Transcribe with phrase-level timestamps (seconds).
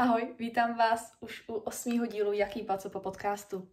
[0.00, 3.68] Ahoj, vítám vás už u osmého dílu Jaký paco po podcastu.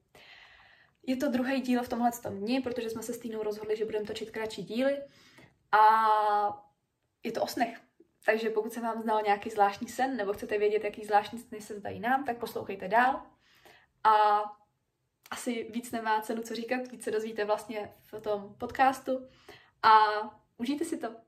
[1.05, 4.05] Je to druhý díl v tomhle dní, protože jsme se s Týnou rozhodli, že budeme
[4.05, 5.03] točit kratší díly
[5.71, 5.79] a
[7.23, 7.81] je to o snech.
[8.25, 11.75] Takže pokud se vám znal nějaký zvláštní sen, nebo chcete vědět, jaký zvláštní sny se
[11.75, 13.21] zdají nám, tak poslouchejte dál.
[14.03, 14.43] A
[15.31, 19.27] asi víc nemá cenu co říkat, víc se dozvíte vlastně v tom podcastu
[19.83, 19.91] a
[20.57, 21.26] užijte si to.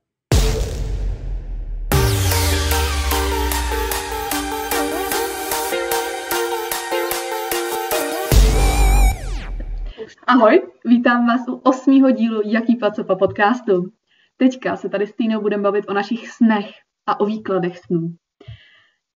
[10.29, 13.92] Ahoj, vítám vás u osmého dílu Jaký pacopa podcastu.
[14.38, 16.65] Teďka se tady s Týnou budeme bavit o našich snech
[17.05, 18.15] a o výkladech snů.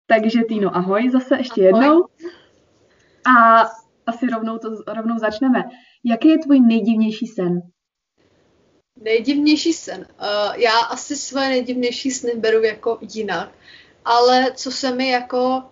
[0.07, 1.85] Takže Týno, ahoj zase ještě ahoj.
[1.85, 2.05] jednou.
[3.25, 3.61] A
[4.05, 5.63] asi rovnou, to, rovnou začneme.
[6.03, 7.61] Jaký je tvůj nejdivnější sen?
[9.01, 9.99] Nejdivnější sen?
[9.99, 13.51] Uh, já asi své nejdivnější sny beru jako jinak.
[14.05, 15.63] Ale co se mi jako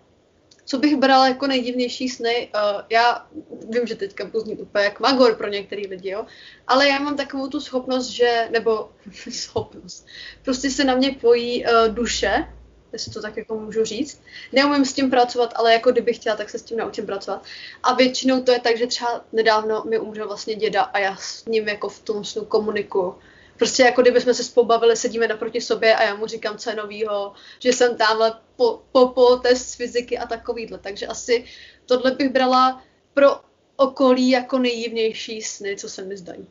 [0.66, 3.28] co bych brala jako nejdivnější sny, uh, já
[3.70, 6.26] vím, že teďka znít úplně jak magor pro některý lidi, jo,
[6.68, 8.90] ale já mám takovou tu schopnost, že, nebo
[9.32, 10.08] schopnost,
[10.42, 12.48] prostě se na mě pojí uh, duše,
[12.94, 14.22] jestli to tak jako můžu říct.
[14.52, 17.44] Neumím s tím pracovat, ale jako kdybych chtěla, tak se s tím naučím pracovat.
[17.84, 21.46] A většinou to je tak, že třeba nedávno mi umřel vlastně děda a já s
[21.46, 23.16] ním jako v tom snu komunikuju.
[23.62, 26.76] Prostě jako kdyby jsme se spobavili, sedíme naproti sobě a já mu říkám, co je
[26.76, 30.78] novýho, že jsem tamhle po, po, po test z fyziky a takovýhle.
[30.78, 31.46] Takže asi
[31.86, 32.82] tohle bych brala
[33.14, 33.28] pro
[33.76, 36.48] okolí jako nejjivnější sny, co se mi zdají.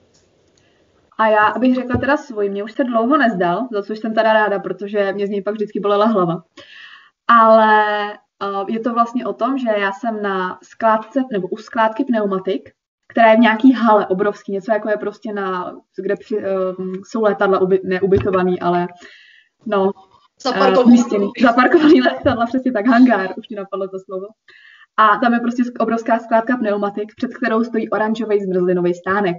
[1.19, 4.33] A já, abych řekla teda svůj, mě už se dlouho nezdal, za což jsem teda
[4.33, 6.45] ráda, protože mě z něj pak vždycky bolela hlava.
[7.29, 8.05] Ale
[8.43, 12.71] uh, je to vlastně o tom, že já jsem na skládce, nebo u skládky pneumatik,
[13.11, 16.45] která je v nějaký hale obrovský, něco jako je prostě na, kde při, uh,
[17.05, 18.89] jsou letadla uby, neubytovaný, ale
[19.67, 19.91] no,
[20.43, 21.05] zaparkovaný.
[21.19, 24.27] Uh, zaparkovaný letadla, přesně tak, hangár, už ti napadlo to slovo.
[24.97, 29.37] A tam je prostě obrovská skládka pneumatik, před kterou stojí oranžový zmrzlinový stánek.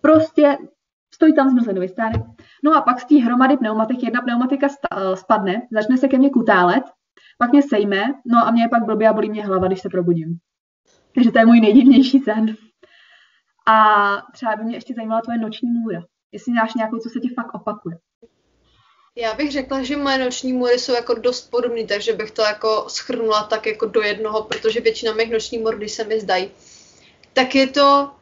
[0.00, 0.56] Prostě
[1.14, 2.22] stojí tam zmrzlinový stánek.
[2.64, 6.30] No a pak z té hromady pneumatik jedna pneumatika eh, spadne, začne se ke mně
[6.30, 6.84] kutálet,
[7.38, 9.88] pak mě sejme, no a mě je pak blbě a bolí mě hlava, když se
[9.88, 10.38] probudím.
[11.16, 12.56] Takže to je můj nejdivnější sen.
[13.68, 13.76] A
[14.32, 16.04] třeba by mě ještě zajímala tvoje noční můra.
[16.32, 17.98] Jestli máš nějakou, co se ti fakt opakuje.
[19.16, 22.84] Já bych řekla, že moje noční můry jsou jako dost podobné, takže bych to jako
[22.88, 26.50] schrnula tak jako do jednoho, protože většina mých noční můr, když se mi zdají,
[27.32, 28.15] tak je to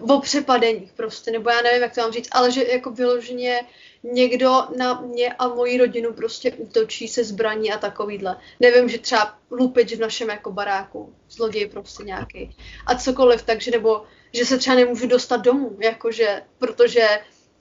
[0.00, 3.60] o přepadeních prostě, nebo já nevím, jak to mám říct, ale že jako vyloženě
[4.02, 8.36] někdo na mě a moji rodinu prostě útočí se zbraní a takovýhle.
[8.60, 14.02] Nevím, že třeba lupič v našem jako baráku, zloděj prostě nějaký a cokoliv, takže nebo
[14.32, 17.08] že se třeba nemůžu dostat domů, jakože, protože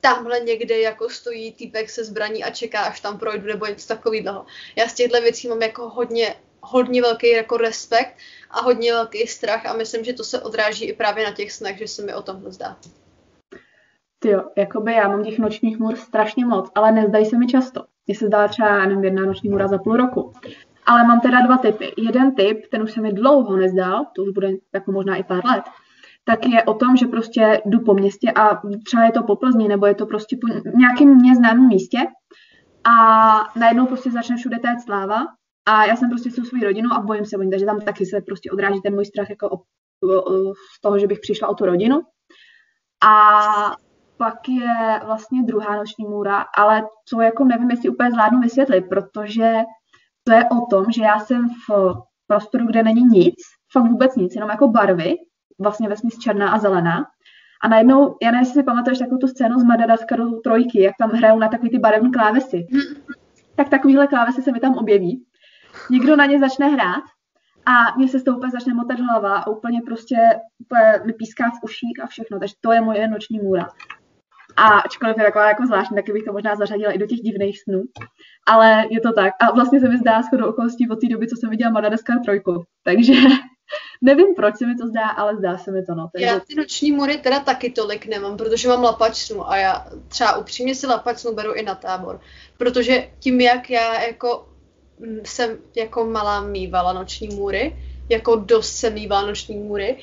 [0.02, 4.46] tamhle někde jako stojí týpek se zbraní a čeká, až tam projdu, nebo něco takového.
[4.76, 8.18] Já z těchto věcí mám jako hodně, hodně velký jako respekt
[8.52, 11.78] a hodně velký strach a myslím, že to se odráží i právě na těch snech,
[11.78, 12.78] že se mi o tomhle zdá.
[14.20, 17.86] Ty jo, jakoby já mám těch nočních můr strašně moc, ale nezdají se mi často.
[18.08, 20.34] Mně se zdá třeba, nevím, jedna noční můra za půl roku.
[20.86, 21.94] Ale mám teda dva typy.
[21.98, 25.46] Jeden typ, ten už se mi dlouho nezdál, to už bude jako možná i pár
[25.46, 25.64] let,
[26.26, 29.68] tak je o tom, že prostě jdu po městě a třeba je to po Plzni,
[29.68, 30.48] nebo je to prostě po
[30.78, 31.98] nějakém mě známém místě
[32.84, 32.94] a
[33.60, 35.26] najednou prostě začne všude té sláva
[35.66, 38.06] a já jsem prostě svou svou rodinu a bojím se o ní, takže tam taky
[38.06, 39.58] se prostě odráží ten můj strach jako o,
[40.08, 42.02] o, o, z toho, že bych přišla o tu rodinu.
[43.06, 43.76] A
[44.18, 49.54] pak je vlastně druhá noční můra, ale co jako nevím, jestli úplně zvládnu vysvětlit, protože
[50.24, 51.94] to je o tom, že já jsem v
[52.28, 53.36] prostoru, kde není nic,
[53.72, 55.16] fakt vůbec nic, jenom jako barvy,
[55.60, 57.06] vlastně vesměs černá a zelená.
[57.64, 61.10] A najednou, já nevím, jestli si pamatuješ takovou tu scénu z Madagascaru trojky, jak tam
[61.10, 62.68] hrajou na takový ty barevné klávesy.
[63.56, 65.26] Tak takovýhle klávesy se mi tam objeví.
[65.90, 67.04] Někdo na ně začne hrát
[67.66, 70.18] a mně se z toho úplně začne motat hlava a úplně prostě
[70.60, 72.40] úplně mi píská v uších a všechno.
[72.40, 73.68] Takže to je moje noční můra.
[74.56, 77.62] A ačkoliv je taková jako zvláštní, taky bych to možná zařadila i do těch divných
[77.62, 77.84] snů.
[78.48, 79.34] Ale je to tak.
[79.40, 82.64] A vlastně se mi zdá shodou okolností od té doby, co jsem viděla Madagascar trojku.
[82.84, 83.14] Takže
[84.02, 85.96] nevím, proč se mi to zdá, ale zdá se mi to.
[85.96, 86.10] No.
[86.14, 86.28] Takže...
[86.28, 90.76] Já ty noční mury teda taky tolik nemám, protože mám lapačnu a já třeba upřímně
[90.76, 92.20] si lapačnu beru i na tábor.
[92.58, 94.53] Protože tím, jak já jako
[95.24, 97.78] jsem jako malá mývala noční můry,
[98.10, 99.98] jako dost jsem mývala noční můry,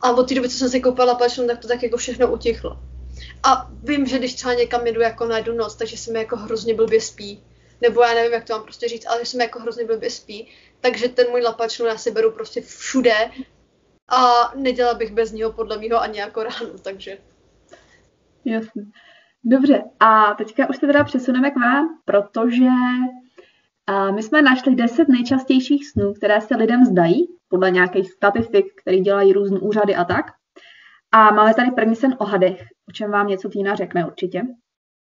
[0.00, 2.78] a od té doby, co jsem si koupila lapačnu, tak to tak jako všechno utichlo.
[3.42, 6.36] A vím, že když třeba někam jedu jako na jednu noc, takže se mi jako
[6.36, 7.42] hrozně blbě spí.
[7.80, 10.10] Nebo já nevím, jak to mám prostě říct, ale že se mi jako hrozně blbě
[10.10, 10.48] spí.
[10.80, 13.30] Takže ten můj lapačnu já si beru prostě všude
[14.08, 17.18] a nedělala bych bez něho podle mého ani jako ráno, takže.
[18.44, 18.82] Jasně.
[19.44, 22.64] Dobře, a teďka už se teda přesuneme k vám, protože
[23.86, 28.98] A my jsme našli 10 nejčastějších snů, které se lidem zdají, podle nějakých statistik, které
[28.98, 30.26] dělají různé úřady a tak.
[31.12, 34.42] A máme tady první sen o hadech, o čem vám něco Týna řekne určitě.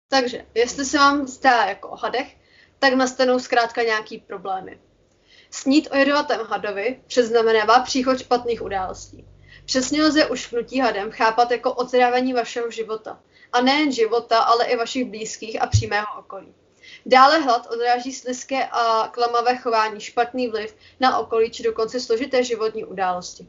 [0.08, 2.36] Takže, jestli se vám zdá jako o hadech,
[2.78, 4.80] tak nastanou zkrátka nějaký problémy.
[5.50, 9.24] Snít o jedovatém hadovi předznamenává příchod špatných událostí.
[9.64, 13.20] Přesně lze ušknutí hadem chápat jako odzrávání vašeho života.
[13.52, 16.54] A nejen života, ale i vašich blízkých a přímého okolí.
[17.06, 22.84] Dále hlad odráží slizké a klamavé chování, špatný vliv na okolí či dokonce složité životní
[22.84, 23.48] události.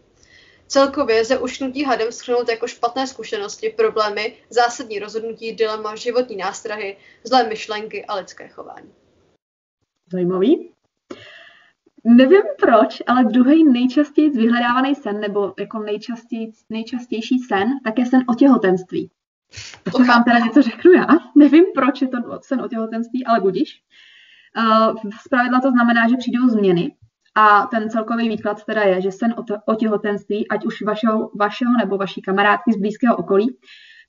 [0.67, 7.47] Celkově lze ušknutí hadem schrnout jako špatné zkušenosti, problémy, zásadní rozhodnutí, dilema, životní nástrahy, zlé
[7.47, 8.93] myšlenky a lidské chování.
[10.11, 10.71] Zajímavý.
[12.03, 18.23] Nevím proč, ale druhý nejčastěji vyhledávaný sen, nebo jako nejčastěji, nejčastější sen, tak je sen
[18.29, 19.09] o těhotenství.
[19.91, 21.07] To vám teda něco řeknu já.
[21.37, 23.81] Nevím, proč je to sen o těhotenství, ale budíš.
[24.57, 26.95] Uh, zpravidla to znamená, že přijdou změny
[27.35, 31.97] a ten celkový výklad teda je, že sen o, těhotenství, ať už vašeho, vašeho nebo
[31.97, 33.57] vaší kamarádky z blízkého okolí,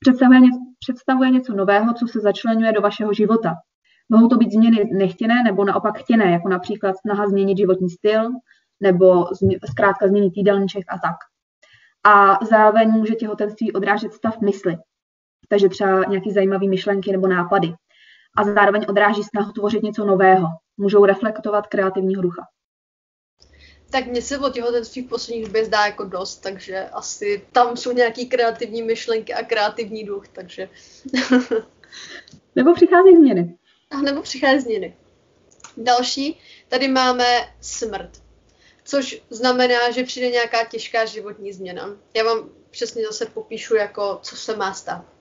[0.00, 0.40] představuje,
[0.78, 3.54] představuje něco nového, co se začlenuje do vašeho života.
[4.08, 8.30] Mohou to být změny nechtěné nebo naopak chtěné, jako například snaha změnit životní styl
[8.80, 9.26] nebo
[9.70, 11.16] zkrátka změnit jídelníček a tak.
[12.04, 14.76] A zároveň může těhotenství odrážet stav mysli,
[15.48, 17.68] takže třeba nějaké zajímavé myšlenky nebo nápady.
[18.36, 20.46] A zároveň odráží snahu tvořit něco nového.
[20.76, 22.42] Můžou reflektovat kreativního ducha.
[23.90, 27.92] Tak mně se o těhotenství v poslední době zdá jako dost, takže asi tam jsou
[27.92, 30.68] nějaké kreativní myšlenky a kreativní duch, takže...
[32.56, 33.58] nebo přichází změny.
[33.90, 34.96] A nebo přichází změny.
[35.76, 37.24] Další, tady máme
[37.60, 38.10] smrt,
[38.84, 41.96] což znamená, že přijde nějaká těžká životní změna.
[42.14, 45.15] Já vám přesně zase popíšu, jako co se má stát.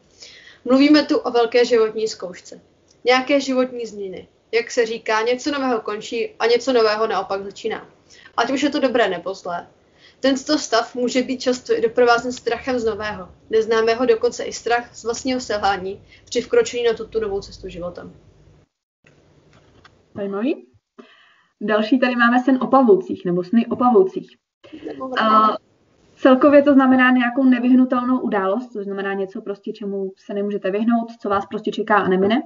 [0.65, 2.61] Mluvíme tu o velké životní zkoušce.
[3.03, 4.27] Nějaké životní změny.
[4.51, 7.89] Jak se říká, něco nového končí a něco nového naopak začíná.
[8.37, 9.67] Ať už je to dobré nebo zlé.
[10.19, 15.03] Tento stav může být často i doprovázen strachem z nového, neznámého dokonce i strach z
[15.03, 18.11] vlastního selhání při vkročení na tuto novou cestu života.
[20.15, 20.67] Zajímavý.
[21.61, 24.37] Další tady máme sen o pavoucích, nebo sny o pavoucích.
[25.19, 25.57] A
[26.15, 31.29] celkově to znamená nějakou nevyhnutelnou událost, což znamená něco prostě, čemu se nemůžete vyhnout, co
[31.29, 32.41] vás prostě čeká a nemine.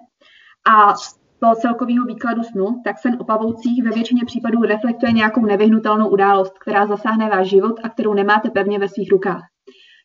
[0.72, 0.94] A
[1.40, 6.60] toho celkového výkladu snu, tak sen o pavoucích ve většině případů reflektuje nějakou nevyhnutelnou událost,
[6.60, 9.42] která zasáhne váš život a kterou nemáte pevně ve svých rukách.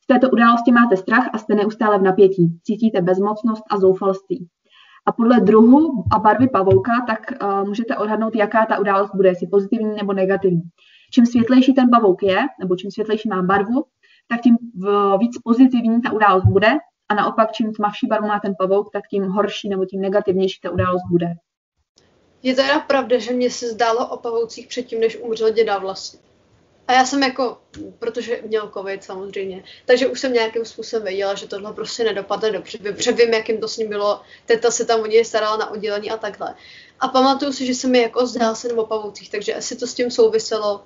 [0.03, 2.59] Z této události máte strach a jste neustále v napětí.
[2.63, 4.49] Cítíte bezmocnost a zoufalství.
[5.07, 9.47] A podle druhu a barvy pavouka tak uh, můžete odhadnout, jaká ta událost bude, jestli
[9.47, 10.63] pozitivní nebo negativní.
[11.15, 13.85] Čím světlejší ten pavouk je, nebo čím světlejší má barvu,
[14.29, 14.57] tak tím
[15.19, 16.71] víc pozitivní ta událost bude
[17.09, 20.71] a naopak, čím tmavší barvu má ten pavouk, tak tím horší nebo tím negativnější ta
[20.71, 21.27] událost bude.
[22.43, 26.21] Je teda pravda, že mě se zdálo o pavoucích předtím, než umřel děda vlastně.
[26.89, 27.59] A já jsem jako,
[27.99, 32.79] protože měl covid samozřejmě, takže už jsem nějakým způsobem věděla, že tohle prostě nedopadne dobře,
[32.79, 36.11] protože vím, jakým to s ním bylo, teta se tam o něj starala na oddělení
[36.11, 36.55] a takhle.
[37.01, 39.95] A pamatuju si, že se mi jako zdál se o pavoucích, takže asi to s
[39.95, 40.85] tím souviselo,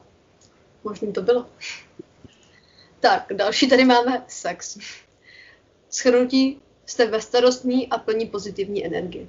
[0.85, 1.47] možná to bylo.
[3.01, 4.79] Tak, další tady máme sex.
[5.91, 9.27] Schrnutí, jste ve starostní a plní pozitivní energie.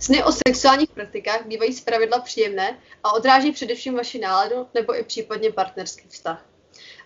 [0.00, 5.52] Sny o sexuálních praktikách bývají zpravidla příjemné a odráží především vaši náladu nebo i případně
[5.52, 6.46] partnerský vztah.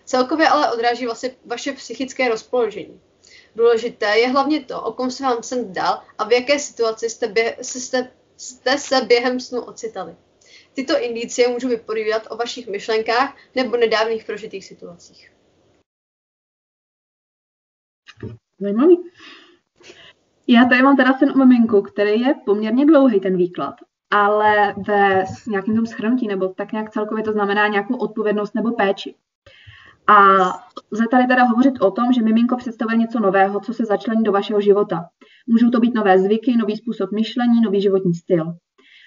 [0.05, 3.01] Celkově ale odráží vlastně vaše psychické rozpoložení.
[3.55, 7.27] Důležité je hlavně to, o kom se vám sen dal a v jaké situaci jste,
[7.27, 10.15] bě- jste, jste se během snu ocitali.
[10.79, 15.31] Tyto indicie můžou vypovídat o vašich myšlenkách nebo nedávných prožitých situacích.
[18.59, 18.97] Zajímavý.
[20.47, 23.75] Já tady mám teda ten miminku, který je poměrně dlouhý ten výklad,
[24.11, 29.15] ale ve nějakém tom schrnutí, nebo tak nějak celkově to znamená nějakou odpovědnost nebo péči.
[30.07, 30.15] A
[30.91, 34.31] lze tady teda hovořit o tom, že miminko představuje něco nového, co se začlení do
[34.31, 35.09] vašeho života.
[35.47, 38.55] Můžou to být nové zvyky, nový způsob myšlení, nový životní styl.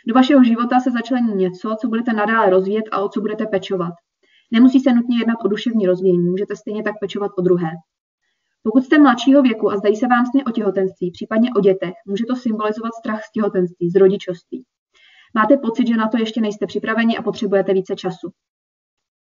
[0.06, 3.92] Do vašeho života se začlení něco, co budete nadále rozvíjet a o co budete pečovat.
[4.52, 7.71] Nemusí se nutně jednat o duševní rozvíjení, můžete stejně tak pečovat o druhé.
[8.62, 12.25] Pokud jste mladšího věku a zdají se vám sny o těhotenství, případně o dětech, může
[12.25, 14.64] to symbolizovat strach z těhotenství, z rodičovství.
[15.35, 18.30] Máte pocit, že na to ještě nejste připraveni a potřebujete více času.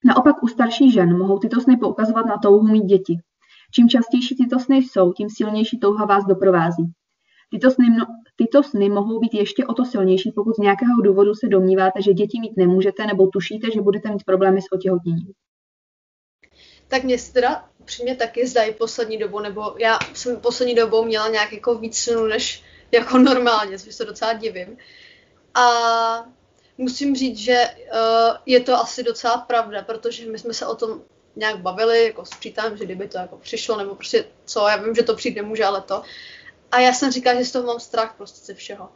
[0.05, 3.17] Naopak u starších žen mohou tyto sny poukazovat na touhu mít děti.
[3.73, 6.91] Čím častější tyto sny jsou, tím silnější touha vás doprovází.
[7.51, 7.85] Tyto sny,
[8.35, 12.13] tyto sny mohou být ještě o to silnější, pokud z nějakého důvodu se domníváte, že
[12.13, 15.33] děti mít nemůžete nebo tušíte, že budete mít problémy s otěhotněním.
[16.87, 21.27] Tak mě se teda upřímně taky zdají poslední dobu, nebo já jsem poslední dobou měla
[21.27, 24.77] nějak jako víc snů, než jako normálně, což se docela divím.
[25.53, 25.65] A
[26.77, 31.01] musím říct, že uh, je to asi docela pravda, protože my jsme se o tom
[31.35, 34.95] nějak bavili jako s přítelem, že kdyby to jako přišlo, nebo prostě co, já vím,
[34.95, 36.01] že to přijde může, ale to.
[36.71, 38.89] A já jsem říkala, že z toho mám strach prostě ze všeho.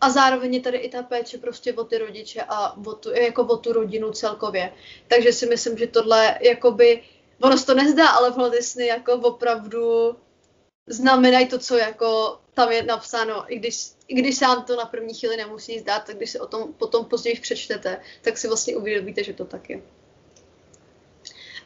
[0.00, 3.42] A zároveň je tady i ta péče prostě o ty rodiče a o tu, jako
[3.42, 4.72] o tu rodinu celkově.
[5.08, 7.02] Takže si myslím, že tohle jakoby,
[7.40, 10.16] ono se to nezdá, ale v Disney jako opravdu
[10.86, 14.84] znamenají to, co jako tam je napsáno, i když, i když se vám to na
[14.86, 18.76] první chvíli nemusí zdát, tak když si o tom potom později přečtete, tak si vlastně
[18.76, 19.82] uvědomíte, že to tak je.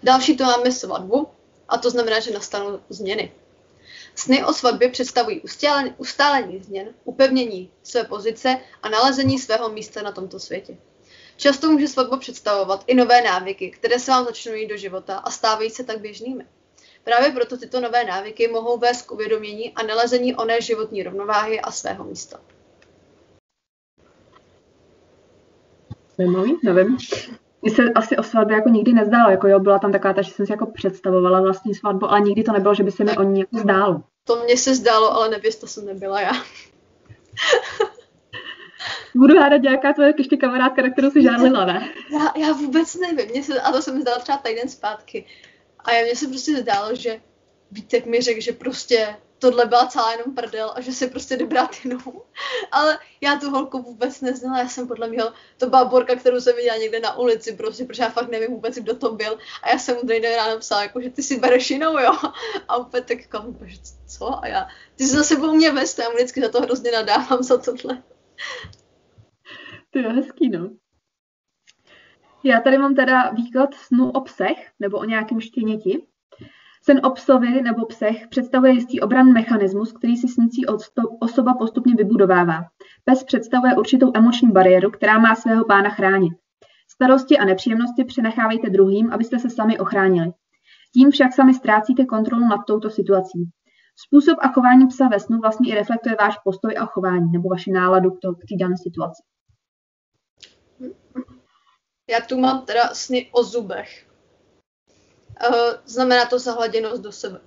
[0.03, 1.29] Další to máme svatbu
[1.69, 3.33] a to znamená, že nastanou změny.
[4.19, 5.43] Sny o svatbě představují
[5.99, 10.77] ustálení, změn, upevnění své pozice a nalezení svého místa na tomto světě.
[11.37, 15.71] Často může svatba představovat i nové návyky, které se vám začnou do života a stávají
[15.71, 16.47] se tak běžnými.
[17.05, 21.71] Právě proto tyto nové návyky mohou vést k uvědomění a nalezení oné životní rovnováhy a
[21.71, 22.41] svého místa.
[26.17, 26.97] Zajímavý, nevím.
[27.63, 30.31] Mně se asi o svatbě jako nikdy nezdálo, jako jo, byla tam taková ta, že
[30.31, 33.23] jsem si jako představovala vlastní svatbu, ale nikdy to nebylo, že by se mi o
[33.23, 34.03] ní jako zdálo.
[34.25, 36.33] To mně se zdálo, ale nevěsta jsem nebyla já.
[39.15, 41.89] Budu hádat nějaká tvoje ještě kamarádka, na kterou si žádlila, ne?
[42.13, 45.27] Já, já vůbec nevím, mě se, a to se mi zdalo třeba týden zpátky.
[45.79, 47.21] A mně se prostě zdálo, že
[47.71, 51.47] Vítek mi řekl, že prostě tohle byla celá jenom prdel a že se prostě jde
[51.47, 52.25] brát jinou.
[52.73, 55.23] Ale já tu holku vůbec neznala, já jsem podle mě,
[55.57, 58.75] to byla borka, kterou jsem viděla někde na ulici, prostě, protože já fakt nevím vůbec,
[58.75, 59.39] kdo to byl.
[59.63, 62.13] A já jsem mu den ráno psala, jako, že ty si bereš jinou, jo.
[62.69, 63.77] A úplně tak jako, že
[64.07, 64.45] co?
[64.45, 67.43] A já, ty jsi za sebou mě vést, já mu vždycky za to hrozně nadávám
[67.43, 68.03] za tohle.
[69.91, 70.71] To je hezký, no.
[72.45, 76.07] Já tady mám teda výklad snu o psech, nebo o nějakém štěněti.
[76.89, 80.67] Sen o psovi nebo psech představuje jistý obranný mechanismus, který si snící
[81.21, 82.65] osoba postupně vybudovává.
[83.05, 86.33] Pes představuje určitou emoční bariéru, která má svého pána chránit.
[86.91, 90.33] Starosti a nepříjemnosti přenechávejte druhým, abyste se sami ochránili.
[90.95, 93.51] Tím však sami ztrácíte kontrolu nad touto situací.
[94.07, 97.71] Způsob a chování psa ve snu vlastně i reflektuje váš postoj a chování nebo vaši
[97.71, 99.23] náladu k té dané situaci.
[102.11, 104.08] Já tu mám teda sny o zubech.
[105.49, 105.55] Uh,
[105.87, 107.41] znamená to zahladěnost do sebe.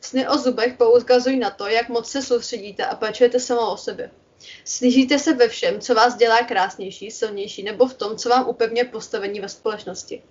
[0.00, 4.10] Sny o zubech poukazují na to, jak moc se soustředíte a pečujete samo o sebe.
[4.64, 8.84] Snížíte se ve všem, co vás dělá krásnější, silnější nebo v tom, co vám upevně
[8.84, 10.22] postavení ve společnosti.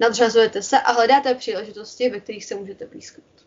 [0.00, 3.46] Nadřazujete se a hledáte příležitosti, ve kterých se můžete blízknout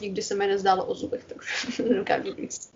[0.00, 2.72] nikdy se mi nezdálo o zubech, takže nedokážu říct.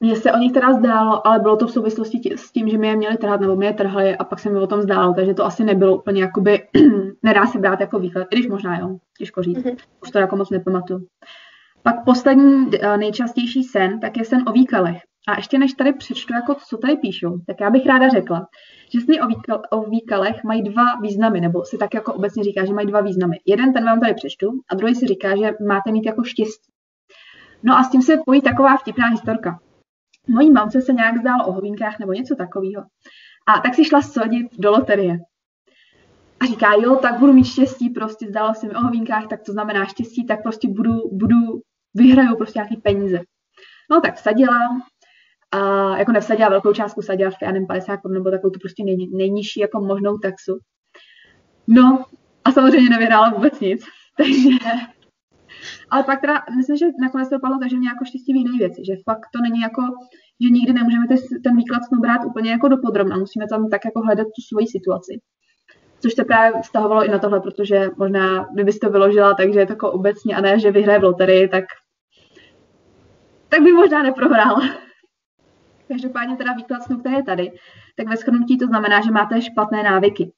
[0.00, 2.78] Mně se o nich teda zdálo, ale bylo to v souvislosti tě, s tím, že
[2.78, 5.14] mi je měli trhat, nebo mi je trhali a pak se mi o tom zdálo,
[5.14, 6.68] takže to asi nebylo úplně jakoby,
[7.22, 9.76] nedá se brát jako výklad, i když možná jo, těžko říct, mm-hmm.
[10.02, 11.06] už to jako moc nepamatuju.
[11.82, 15.02] Pak poslední nejčastější sen, tak je sen o výkalech.
[15.28, 18.48] A ještě než tady přečtu, jako co tady píšou, tak já bych ráda řekla,
[18.92, 22.64] že sny o, výkal, o výkalech mají dva významy, nebo si tak jako obecně říká,
[22.64, 23.36] že mají dva významy.
[23.46, 26.72] Jeden ten vám tady přečtu a druhý si říká, že máte mít jako štěstí.
[27.62, 29.58] No a s tím se pojí taková vtipná historka.
[30.28, 32.82] Mojí mamce se nějak zdálo o hovínkách nebo něco takového.
[33.48, 35.18] A tak si šla sodit do loterie.
[36.40, 39.52] A říká, jo, tak budu mít štěstí, prostě zdálo se mi o hovínkách, tak to
[39.52, 41.36] znamená štěstí, tak prostě budu, budu
[41.94, 43.20] vyhraju prostě nějaký peníze.
[43.90, 44.58] No tak vsadila,
[45.52, 45.58] a
[45.98, 49.60] jako nevsadila velkou částku, sadila v nevím, 50 korun nebo takovou tu prostě nej, nejnižší
[49.60, 50.58] jako možnou taxu.
[51.66, 52.04] No
[52.44, 53.84] a samozřejmě nevyhrála vůbec nic,
[54.16, 54.48] takže
[55.90, 58.82] ale pak teda, myslím, že nakonec to dopadlo tak, že mě jako štěstí v věci,
[58.86, 59.82] že fakt to není jako,
[60.40, 61.06] že nikdy nemůžeme
[61.44, 64.66] ten výklad snu brát úplně jako do podrobna, musíme tam tak jako hledat tu svoji
[64.66, 65.20] situaci.
[66.02, 69.72] Což se právě vztahovalo i na tohle, protože možná, kdybyste to vyložila takže je to
[69.72, 71.64] jako obecně a ne, že vyhraje v loterii, tak
[73.48, 74.56] tak by možná neprohrál.
[75.88, 77.52] Každopádně teda výklad snu, který je tady,
[77.96, 80.32] tak ve shrnutí to znamená, že máte špatné návyky.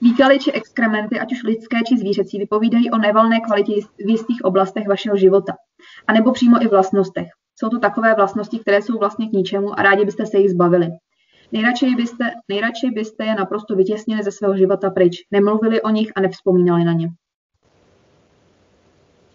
[0.00, 4.88] Výkaly či exkrementy, ať už lidské či zvířecí, vypovídají o nevalné kvalitě v jistých oblastech
[4.88, 5.52] vašeho života,
[6.06, 7.28] a nebo přímo i vlastnostech.
[7.56, 10.88] Jsou to takové vlastnosti, které jsou vlastně k ničemu a rádi byste se jich zbavili.
[11.52, 16.20] Nejradši byste, nejradši byste je naprosto vytěsnili ze svého života pryč, nemluvili o nich a
[16.20, 17.08] nevzpomínali na ně.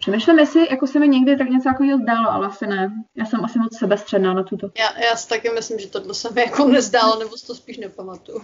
[0.04, 2.92] Přemýšlím, jestli jako se mi někdy tak něco jako zdálo, ale asi ne.
[3.16, 4.70] Já jsem asi moc sebestředná na tuto.
[4.78, 7.78] Já, já si taky myslím, že tohle se mi jako nezdálo, nebo si to spíš
[7.78, 8.42] nepamatuju.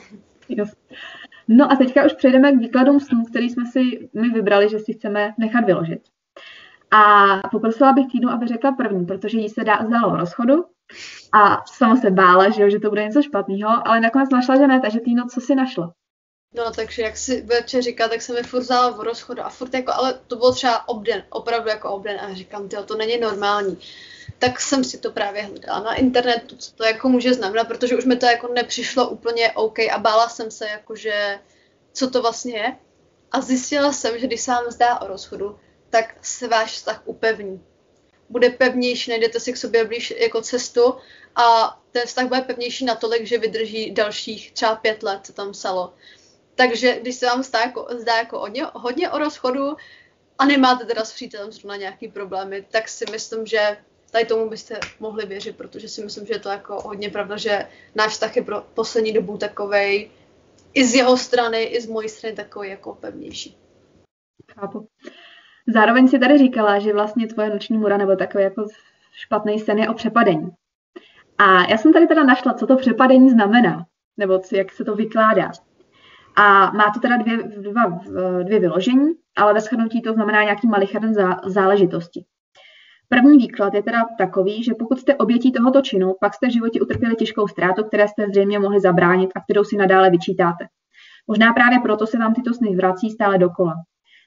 [1.48, 4.92] No a teďka už přejdeme k výkladům snů, který jsme si my vybrali, že si
[4.92, 6.00] chceme nechat vyložit.
[6.90, 10.64] A poprosila bych Týnu, aby řekla první, protože jí se dá, zdálo rozchodu
[11.32, 14.66] a sama se bála, že, jo, že to bude něco špatného, ale nakonec našla, že
[14.66, 15.92] ne, takže Týno, co si našla?
[16.54, 19.74] No, takže jak si večer říká, tak se mi furt zdála v rozchodu a furt
[19.74, 23.78] jako, ale to bylo třeba obden, opravdu jako obden a říkám, tyjo, to není normální.
[24.38, 28.04] tak jsem si to právě hledala na internetu, co to jako může znamenat, protože už
[28.04, 31.38] mi to jako nepřišlo úplně OK a bála jsem se jako, že
[31.92, 32.76] co to vlastně je.
[33.32, 35.58] A zjistila jsem, že když se vám zdá o rozchodu,
[35.90, 37.64] tak se váš vztah upevní.
[38.28, 40.94] Bude pevnější, najdete si k sobě blíž jako cestu
[41.36, 45.94] a ten vztah bude pevnější natolik, že vydrží dalších třeba pět let, co tam psalo.
[46.60, 49.76] Takže když se vám zdá jako, zdá jako hodně, hodně o rozchodu
[50.38, 53.76] a nemáte teda s přítelem zrovna nějaký problémy, tak si myslím, že
[54.10, 57.66] tady tomu byste mohli věřit, protože si myslím, že je to jako hodně pravda, že
[57.94, 60.10] náš vztah je pro poslední dobu takovej
[60.74, 63.58] i z jeho strany, i z mojí strany takový jako pevnější.
[64.54, 64.88] Chápu.
[65.74, 68.66] Zároveň si tady říkala, že vlastně tvoje noční mura nebo takový jako
[69.12, 70.50] špatný sen je o přepadení.
[71.38, 73.86] A já jsem tady teda našla, co to přepadení znamená,
[74.16, 75.50] nebo jak se to vykládá.
[76.36, 78.00] A má to teda dvě, dva,
[78.42, 81.14] dvě vyložení, ale ve shrnutí to znamená nějaký malicherný
[81.46, 82.24] záležitosti.
[83.08, 86.80] První výklad je teda takový, že pokud jste obětí tohoto činu, pak jste v životě
[86.80, 90.64] utrpěli těžkou ztrátu, které jste zřejmě mohli zabránit a kterou si nadále vyčítáte.
[91.26, 93.74] Možná právě proto se vám tyto sny vrací stále dokola.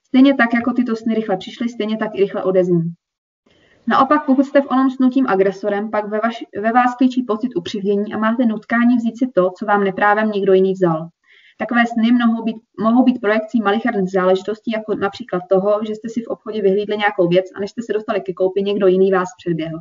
[0.07, 2.81] Stejně tak, jako tyto sny rychle přišly, stejně tak i rychle odezní.
[3.87, 8.13] Naopak, pokud jste v onom snutím agresorem, pak ve, vaš, ve vás klíčí pocit upřivdění
[8.13, 11.07] a máte nutkání vzít si to, co vám neprávem někdo jiný vzal.
[11.63, 16.21] Takové sny mohou být, mohou být projekcí malicherných záležitostí, jako například toho, že jste si
[16.21, 19.29] v obchodě vyhlídli nějakou věc a než jste se dostali ke koupi, někdo jiný vás
[19.37, 19.77] předběhl.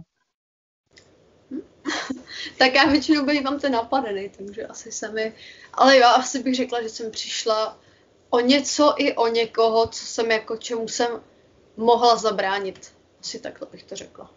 [2.58, 5.32] tak já většinou bývám ten napadený, takže asi se mi...
[5.74, 7.78] Ale já asi bych řekla, že jsem přišla
[8.30, 11.10] o něco i o někoho, co jsem jako čemu jsem
[11.76, 12.92] mohla zabránit.
[13.20, 14.30] Asi takhle bych to řekla.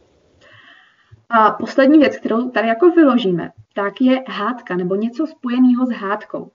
[1.29, 6.51] A poslední věc, kterou tady jako vyložíme, tak je hádka nebo něco spojeného s hádkou.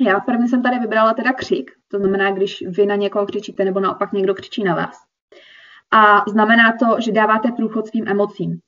[0.00, 3.80] Já prvně jsem tady vybrala teda křik, to znamená, když vy na někoho křičíte nebo
[3.80, 4.96] naopak někdo křičí na vás.
[5.90, 8.58] A znamená to, že dáváte průchod svým emocím.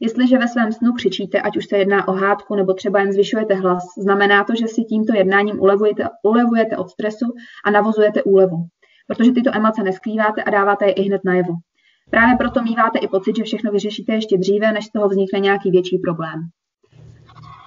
[0.00, 3.54] Jestliže ve svém snu křičíte, ať už se jedná o hádku nebo třeba jen zvyšujete
[3.54, 7.26] hlas, znamená to, že si tímto jednáním ulevujete, ulevujete od stresu
[7.64, 8.66] a navozujete úlevu.
[9.06, 11.52] Protože tyto emoce neskrýváte a dáváte je i hned najevo.
[12.10, 15.70] Právě proto míváte i pocit, že všechno vyřešíte ještě dříve, než z toho vznikne nějaký
[15.70, 16.40] větší problém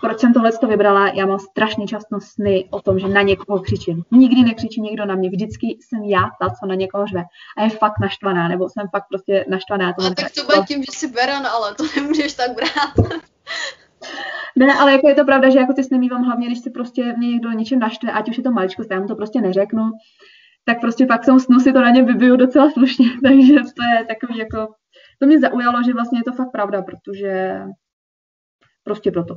[0.02, 1.08] proč jsem tohle to vybrala?
[1.08, 4.04] Já mám strašně často sny o tom, že na někoho křičím.
[4.12, 7.24] Nikdy nekřičí někdo na mě, vždycky jsem já ta, co na někoho řve.
[7.58, 9.94] A je fakt naštvaná, nebo jsem fakt prostě naštvaná.
[9.94, 13.14] To a tak to bude tím, že jsi beran, ale to nemůžeš tak brát.
[14.56, 17.14] ne, ale jako je to pravda, že jako ty sny mývám hlavně, když se prostě
[17.18, 19.92] mě někdo něčem naštve, ať už je to maličko, já mu to prostě neřeknu,
[20.66, 24.06] tak prostě pak jsem snu si to na ně vybiju docela slušně, takže to je
[24.06, 24.74] takový jako,
[25.20, 27.62] to mě zaujalo, že vlastně je to fakt pravda, protože
[28.84, 29.36] prostě proto.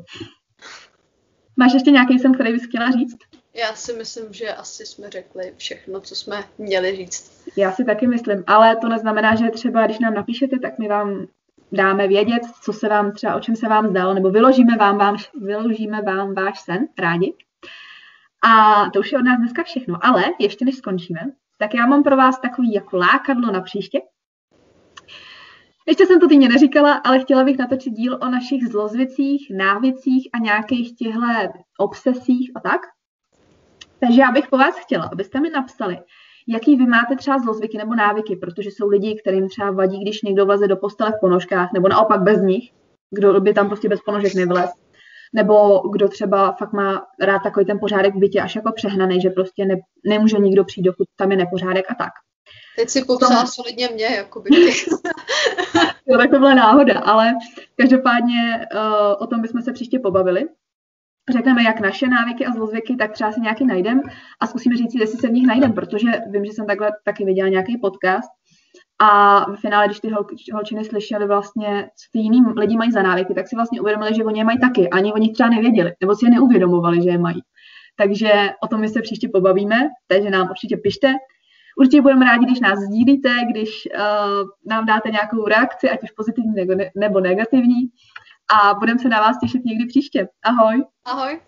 [1.56, 3.18] Máš ještě nějaký sen, který bys chtěla říct?
[3.54, 7.42] Já si myslím, že asi jsme řekli všechno, co jsme měli říct.
[7.56, 11.26] Já si taky myslím, ale to neznamená, že třeba když nám napíšete, tak my vám
[11.72, 15.16] dáme vědět, co se vám třeba, o čem se vám zdalo, nebo vyložíme vám, vám,
[15.40, 17.34] vyložíme vám váš sen rádi.
[18.44, 19.98] A to už je od nás dneska všechno.
[20.02, 21.20] Ale ještě než skončíme,
[21.58, 24.00] tak já mám pro vás takový jako lákadlo na příště.
[25.88, 30.38] Ještě jsem to týdně neříkala, ale chtěla bych natočit díl o našich zlozvicích, návycích a
[30.38, 31.20] nějakých těchto
[31.78, 32.80] obsesích a tak.
[34.00, 35.98] Takže já bych po vás chtěla, abyste mi napsali,
[36.48, 40.46] jaký vy máte třeba zlozvyky nebo návyky, protože jsou lidi, kterým třeba vadí, když někdo
[40.46, 42.70] vleze do postele v ponožkách, nebo naopak bez nich,
[43.10, 44.70] kdo by tam prostě bez ponožek nevlez.
[45.34, 49.30] Nebo kdo třeba fakt má rád takový ten pořádek v bytě až jako přehnaný, že
[49.30, 52.12] prostě ne, nemůže nikdo přijít, dokud tam je nepořádek a tak.
[52.76, 53.46] Teď si popsala tom...
[53.46, 54.50] solidně mě, jakoby.
[56.06, 57.32] jo, tak to byla náhoda, ale
[57.76, 58.80] každopádně uh,
[59.18, 60.44] o tom bychom se příště pobavili.
[61.32, 64.00] Řekneme jak naše návyky a zlozvyky, tak třeba si nějaký najdem
[64.40, 67.48] a zkusíme říct, jestli se v nich najdem, protože vím, že jsem takhle taky viděla
[67.48, 68.30] nějaký podcast
[68.98, 73.02] a v finále, když ty hol, holčiny slyšely vlastně, co ty jiný lidi mají za
[73.02, 74.90] návyky, tak si vlastně uvědomili, že oni je mají taky.
[74.90, 77.42] Ani oni třeba nevěděli, nebo si je neuvědomovali, že je mají.
[77.96, 81.12] Takže o tom my se příště pobavíme, takže nám určitě pište.
[81.78, 86.52] Určitě budeme rádi, když nás sdílíte, když uh, nám dáte nějakou reakci, ať už pozitivní
[86.54, 87.82] nebo, ne- nebo negativní.
[88.54, 90.28] A budeme se na vás těšit někdy příště.
[90.42, 90.84] Ahoj.
[91.04, 91.40] Ahoj.